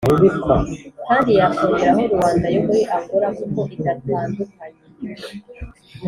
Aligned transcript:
kandi 1.07 1.31
yakongeraho 1.39 2.01
luanda 2.11 2.47
yo 2.55 2.61
muri 2.67 2.81
angola 2.97 3.27
kuko 3.37 3.59
idatandukanye 3.75 4.81